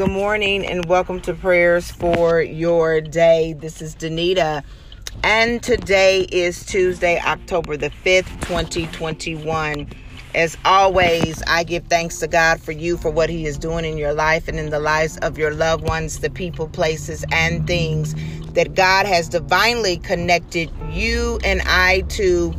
[0.00, 3.52] good morning and welcome to prayers for your day.
[3.52, 4.64] This is Danita,
[5.22, 9.90] and today is Tuesday, October the 5th, 2021.
[10.34, 13.98] As always, I give thanks to God for you for what He is doing in
[13.98, 18.14] your life and in the lives of your loved ones, the people, places, and things
[18.54, 22.54] that God has divinely connected you and I to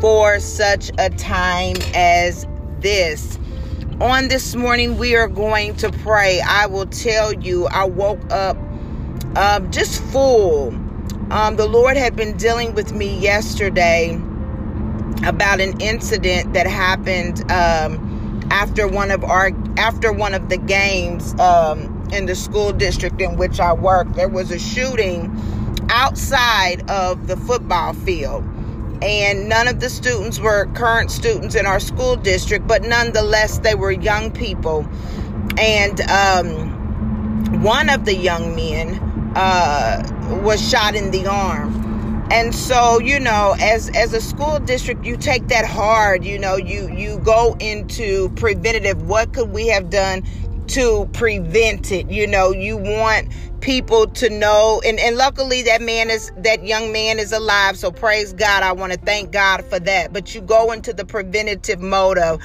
[0.00, 2.48] for such a time as
[2.80, 3.38] this
[4.00, 6.40] on this morning we are going to pray.
[6.40, 8.56] I will tell you i woke up
[9.36, 10.68] um, just full.
[11.30, 14.14] Um, the lord had been dealing with me yesterday
[15.26, 21.38] about an incident that happened um, after one of our after one of the games
[21.38, 24.10] um, in the school district in which i work.
[24.14, 25.30] There was a shooting
[25.90, 28.44] outside of the football field
[29.02, 33.74] and none of the students were current students in our school district, but nonetheless, they
[33.74, 34.86] were young people.
[35.58, 38.94] And um, one of the young men
[39.34, 41.80] uh, was shot in the arm.
[42.30, 46.24] And so, you know, as as a school district, you take that hard.
[46.24, 49.02] You know, you you go into preventative.
[49.08, 50.22] What could we have done
[50.70, 52.10] to prevent it?
[52.10, 53.28] You know, you want
[53.60, 57.92] people to know and, and luckily that man is that young man is alive so
[57.92, 58.62] praise god.
[58.62, 60.12] I want to thank god for that.
[60.12, 62.42] But you go into the preventative mode of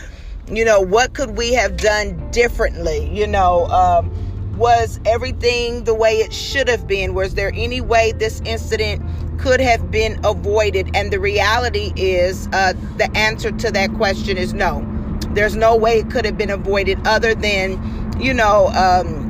[0.52, 3.66] you know what could we have done differently you know?
[3.68, 4.12] Um,
[4.58, 7.14] was everything the way it should have been?
[7.14, 9.03] Was there any way this incident
[9.38, 10.96] could have been avoided?
[10.96, 14.86] And the reality is uh, the answer to that question is no.
[15.31, 19.26] There's no way it could have been avoided other than you know um,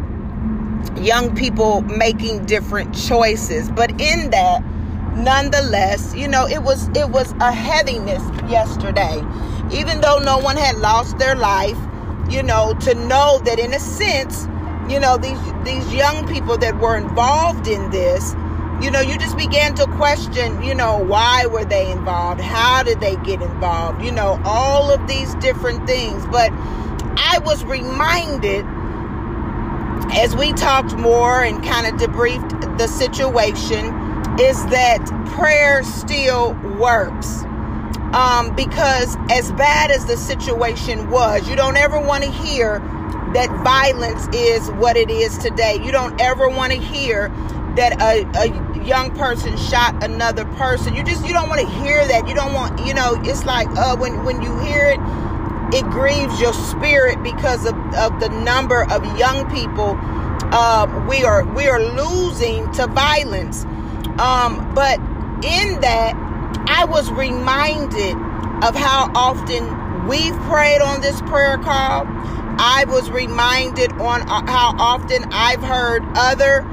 [0.97, 3.69] young people making different choices.
[3.69, 4.63] But in that,
[5.15, 9.21] nonetheless, you know, it was it was a heaviness yesterday.
[9.71, 11.77] Even though no one had lost their life,
[12.29, 14.47] you know, to know that in a sense,
[14.89, 18.35] you know, these these young people that were involved in this,
[18.81, 22.41] you know, you just began to question, you know, why were they involved?
[22.41, 24.03] How did they get involved?
[24.03, 26.25] You know, all of these different things.
[26.27, 26.51] But
[27.17, 28.65] I was reminded
[30.11, 33.85] as we talked more and kind of debriefed the situation,
[34.39, 35.03] is that
[35.35, 37.43] prayer still works.
[38.13, 42.79] Um, because as bad as the situation was, you don't ever want to hear
[43.33, 45.81] that violence is what it is today.
[45.83, 47.27] You don't ever want to hear
[47.75, 50.95] that a, a young person shot another person.
[50.95, 52.27] You just you don't want to hear that.
[52.27, 53.19] You don't want you know.
[53.23, 54.99] It's like uh, when when you hear it
[55.73, 59.97] it grieves your spirit because of, of the number of young people
[60.51, 63.65] uh, we are we are losing to violence.
[64.19, 64.99] Um, but
[65.43, 66.13] in that,
[66.67, 68.15] I was reminded
[68.63, 72.05] of how often we've prayed on this prayer call.
[72.57, 76.63] I was reminded on uh, how often I've heard other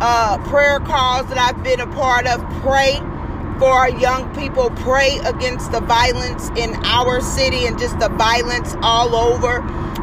[0.00, 2.96] uh, prayer calls that I've been a part of pray
[3.58, 8.76] for our young people, pray against the violence in our city and just the violence
[8.82, 9.58] all over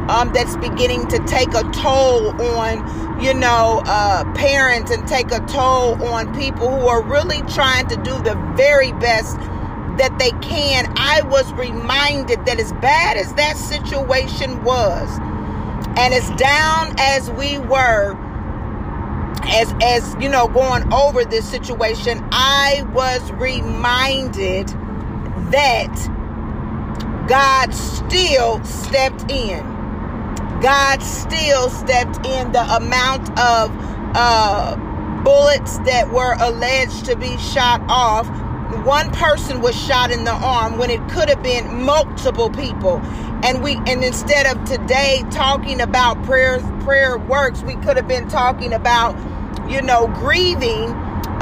[0.10, 5.40] um, that's beginning to take a toll on, you know, uh, parents and take a
[5.48, 9.38] toll on people who are really trying to do the very best
[9.98, 10.92] that they can.
[10.98, 15.18] I was reminded that as bad as that situation was,
[15.98, 18.18] and as down as we were,
[19.48, 24.68] as as you know going over this situation i was reminded
[25.52, 25.94] that
[27.28, 29.60] god still stepped in.
[30.62, 33.70] God still stepped in the amount of
[34.16, 34.76] uh,
[35.24, 38.28] bullets that were alleged to be shot off.
[38.86, 43.00] One person was shot in the arm when it could have been multiple people.
[43.44, 48.28] And we and instead of today talking about prayer prayer works we could have been
[48.28, 49.16] talking about
[49.70, 50.90] you know, grieving,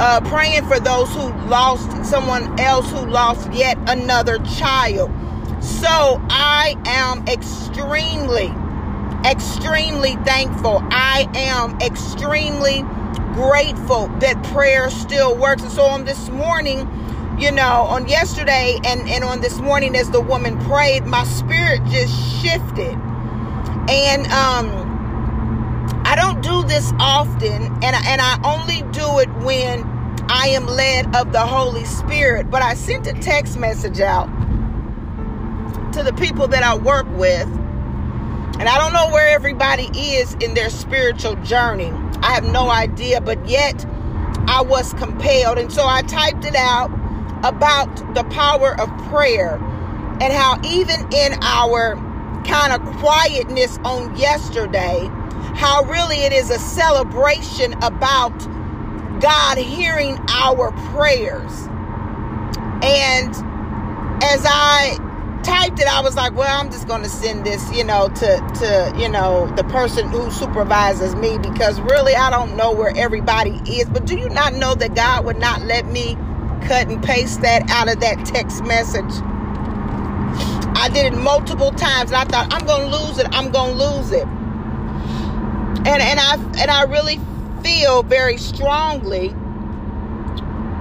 [0.00, 5.10] uh, praying for those who lost someone else who lost yet another child.
[5.62, 8.52] So I am extremely,
[9.24, 10.80] extremely thankful.
[10.90, 12.82] I am extremely
[13.34, 15.62] grateful that prayer still works.
[15.62, 16.88] And so on this morning,
[17.38, 21.82] you know, on yesterday and, and on this morning as the woman prayed, my spirit
[21.86, 22.96] just shifted.
[23.88, 24.83] And um
[26.14, 29.82] I don't do this often, and I, and I only do it when
[30.30, 32.52] I am led of the Holy Spirit.
[32.52, 34.26] But I sent a text message out
[35.92, 40.54] to the people that I work with, and I don't know where everybody is in
[40.54, 41.90] their spiritual journey.
[42.22, 43.84] I have no idea, but yet
[44.46, 46.92] I was compelled, and so I typed it out
[47.42, 49.56] about the power of prayer
[50.20, 51.96] and how even in our
[52.44, 55.10] kind of quietness on yesterday
[55.54, 58.36] how really it is a celebration about
[59.20, 61.52] God hearing our prayers.
[62.82, 63.34] And
[64.22, 64.98] as I
[65.44, 68.52] typed it, I was like, well, I'm just going to send this, you know, to,
[68.56, 73.60] to, you know, the person who supervises me because really I don't know where everybody
[73.66, 73.88] is.
[73.88, 76.16] But do you not know that God would not let me
[76.66, 79.12] cut and paste that out of that text message?
[80.76, 83.26] I did it multiple times and I thought I'm going to lose it.
[83.30, 84.26] I'm going to lose it.
[85.78, 87.20] And and I and I really
[87.62, 89.34] feel very strongly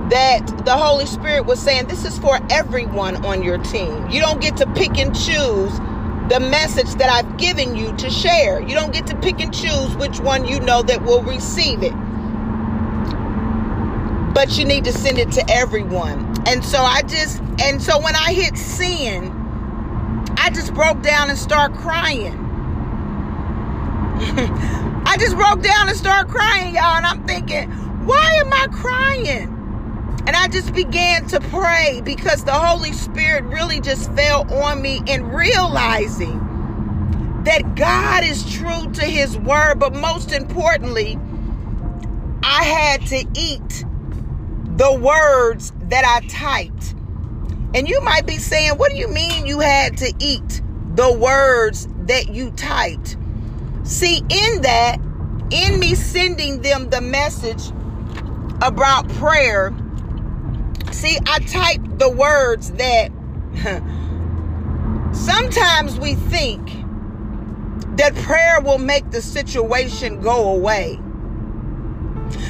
[0.10, 4.10] that the Holy Spirit was saying this is for everyone on your team.
[4.10, 5.72] You don't get to pick and choose
[6.30, 8.62] the message that I've given you to share.
[8.62, 11.94] You don't get to pick and choose which one you know that will receive it.
[14.34, 16.36] But you need to send it to everyone.
[16.48, 19.32] And so I just and so when I hit send,
[20.38, 22.40] I just broke down and started crying.
[25.14, 27.70] I just broke down and started crying, y'all, and I'm thinking,
[28.08, 29.48] why am I crying?
[30.26, 35.04] And I just began to pray because the Holy Spirit really just fell on me
[35.06, 36.40] in realizing
[37.44, 41.20] that God is true to his word, but most importantly,
[42.42, 43.86] I had to eat
[44.78, 46.96] the words that I typed.
[47.76, 50.64] And you might be saying, What do you mean you had to eat
[50.96, 53.18] the words that you typed?
[53.84, 54.98] See, in that,
[55.52, 57.70] in me sending them the message
[58.62, 59.74] about prayer,
[60.92, 63.12] see, I typed the words that
[65.14, 66.66] sometimes we think
[67.98, 70.98] that prayer will make the situation go away.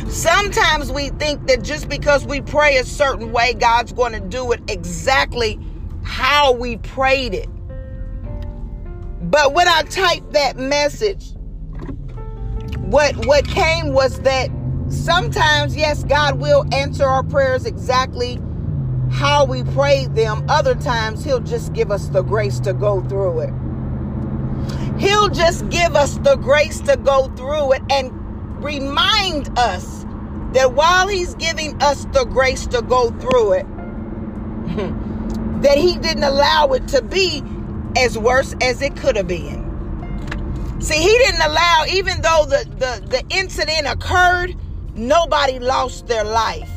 [0.07, 4.51] Sometimes we think that just because we pray a certain way, God's going to do
[4.51, 5.59] it exactly
[6.03, 7.49] how we prayed it.
[9.33, 11.31] But when I typed that message,
[12.77, 14.51] what what came was that
[14.89, 18.39] sometimes yes, God will answer our prayers exactly
[19.09, 20.45] how we prayed them.
[20.49, 23.53] Other times he'll just give us the grace to go through it.
[24.99, 30.05] He'll just give us the grace to go through it and remind us
[30.53, 33.65] that while he's giving us the grace to go through it,
[35.63, 37.41] that he didn't allow it to be
[37.97, 39.71] as worse as it could have been.
[40.81, 44.55] See, he didn't allow, even though the, the, the incident occurred,
[44.95, 46.69] nobody lost their life.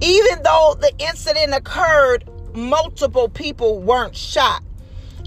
[0.00, 4.62] Even though the incident occurred, multiple people weren't shot.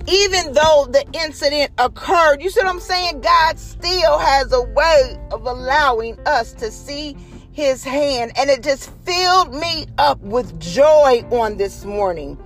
[0.07, 3.21] Even though the incident occurred, you see what I'm saying?
[3.21, 7.15] God still has a way of allowing us to see
[7.51, 8.31] his hand.
[8.35, 12.37] And it just filled me up with joy on this morning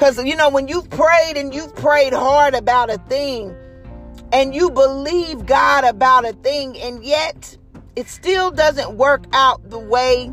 [0.00, 3.54] because, you know, when you've prayed and you've prayed hard about a thing
[4.32, 7.58] and you believe God about a thing, and yet
[7.96, 10.32] it still doesn't work out the way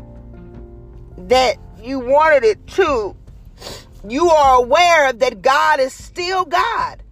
[1.18, 3.14] that you wanted it to,
[4.08, 7.02] you are aware that God is still God.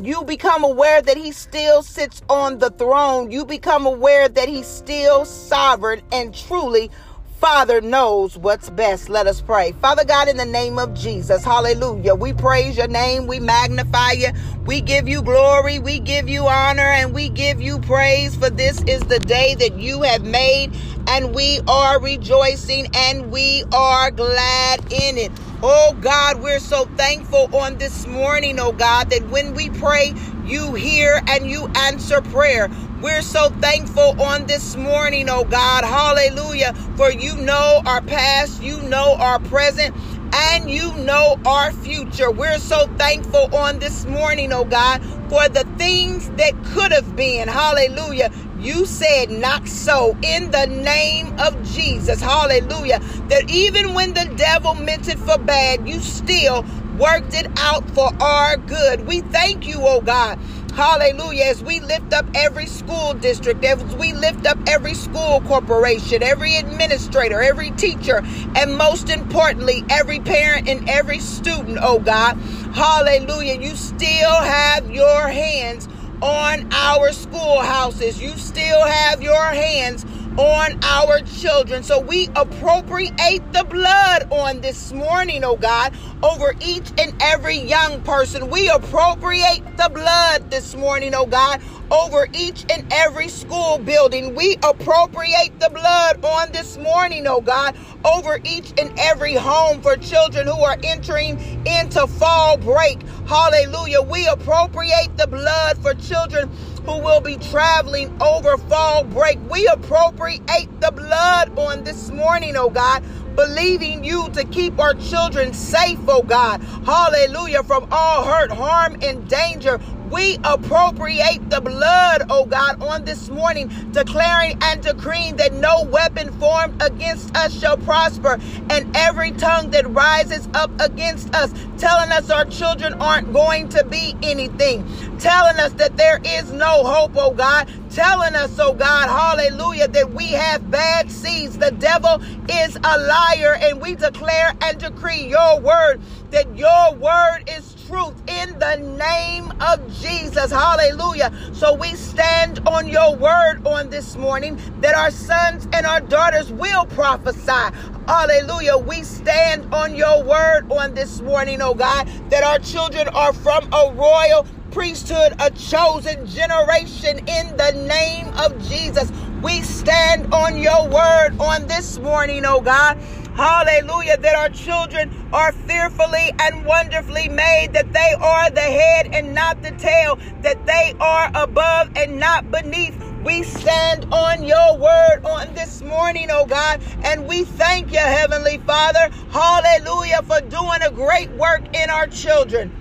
[0.00, 3.32] You become aware that He still sits on the throne.
[3.32, 6.92] You become aware that He's still sovereign and truly
[7.40, 9.08] Father knows what's best.
[9.08, 9.70] Let us pray.
[9.80, 12.16] Father God, in the name of Jesus, hallelujah.
[12.16, 13.28] We praise your name.
[13.28, 14.30] We magnify you.
[14.66, 15.78] We give you glory.
[15.78, 19.78] We give you honor and we give you praise for this is the day that
[19.78, 20.72] you have made
[21.06, 25.30] and we are rejoicing and we are glad in it.
[25.62, 30.12] Oh God, we're so thankful on this morning, oh God, that when we pray,
[30.48, 32.70] you hear and you answer prayer.
[33.00, 35.84] We're so thankful on this morning, oh God.
[35.84, 36.74] Hallelujah.
[36.96, 39.94] For you know our past, you know our present,
[40.34, 42.30] and you know our future.
[42.30, 47.48] We're so thankful on this morning, oh God, for the things that could have been.
[47.48, 48.32] Hallelujah.
[48.58, 52.20] You said not so in the name of Jesus.
[52.20, 52.98] Hallelujah.
[53.28, 56.64] That even when the devil meant it for bad, you still
[56.98, 59.06] worked it out for our good.
[59.06, 60.38] We thank you, oh God
[60.78, 61.46] Hallelujah.
[61.46, 66.54] As we lift up every school district, as we lift up every school corporation, every
[66.54, 68.22] administrator, every teacher,
[68.54, 72.36] and most importantly, every parent and every student, oh God.
[72.74, 73.60] Hallelujah.
[73.60, 75.88] You still have your hands
[76.22, 78.22] on our schoolhouses.
[78.22, 80.06] You still have your hands
[80.38, 81.82] on our children.
[81.82, 85.92] So we appropriate the blood on this morning, oh God,
[86.22, 88.48] over each and every young person.
[88.48, 94.36] We appropriate the blood this morning, oh God, over each and every school building.
[94.36, 99.96] We appropriate the blood on this morning, oh God, over each and every home for
[99.96, 103.02] children who are entering into fall break.
[103.26, 104.02] Hallelujah.
[104.02, 106.48] We appropriate the blood for children
[106.88, 109.38] who will be traveling over fall break.
[109.50, 113.04] We appropriate the blood on this morning, oh God
[113.36, 116.60] believing you to keep our children safe, oh God.
[116.84, 117.62] Hallelujah.
[117.62, 119.78] From all hurt, harm, and danger.
[120.10, 126.32] We appropriate the blood, oh God, on this morning, declaring and decreeing that no weapon
[126.32, 128.38] formed against us shall prosper,
[128.70, 133.84] and every tongue that rises up against us, telling us our children aren't going to
[133.84, 134.86] be anything,
[135.18, 140.12] telling us that there is no hope, oh God, telling us, oh God, hallelujah, that
[140.12, 141.58] we have bad seeds.
[141.58, 146.00] The devil is a liar, and we declare and decree your word
[146.30, 150.50] that your word is truth in the name of Jesus.
[150.50, 151.32] Hallelujah.
[151.52, 156.52] So we stand on your word on this morning that our sons and our daughters
[156.52, 157.76] will prophesy.
[158.06, 158.78] Hallelujah.
[158.78, 163.72] We stand on your word on this morning, oh God, that our children are from
[163.72, 169.10] a royal priesthood, a chosen generation in the name of Jesus.
[169.42, 172.98] We stand on your word on this morning, oh God.
[173.38, 174.18] Hallelujah.
[174.18, 179.62] That our children are fearfully and wonderfully made, that they are the head and not
[179.62, 183.00] the tail, that they are above and not beneath.
[183.24, 188.58] We stand on your word on this morning, oh God, and we thank you, Heavenly
[188.58, 189.08] Father.
[189.30, 192.72] Hallelujah, for doing a great work in our children.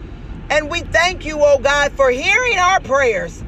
[0.49, 3.43] And we thank you, oh God, for hearing our prayers.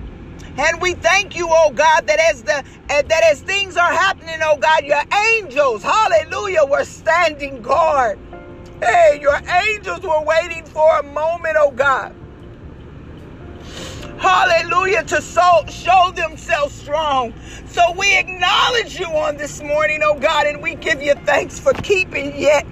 [0.57, 4.39] And we thank you, oh God, that as the eh, that as things are happening,
[4.43, 5.03] oh God, your
[5.37, 8.19] angels, hallelujah, were standing guard.
[8.81, 12.15] Hey, your angels were waiting for a moment, oh God.
[14.19, 17.33] Hallelujah, to so, show themselves strong.
[17.67, 21.73] So we acknowledge you on this morning, oh God, and we give you thanks for
[21.73, 22.65] keeping yet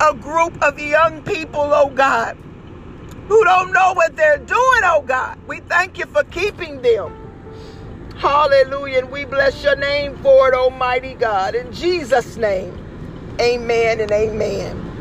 [0.00, 2.36] a group of young people, oh God,
[3.28, 5.38] who don't know what they're doing, oh God.
[5.48, 7.12] We thank you for keeping them.
[8.16, 9.00] Hallelujah.
[9.00, 11.54] And we bless your name for it, Almighty God.
[11.54, 12.78] In Jesus' name,
[13.40, 14.93] amen and amen.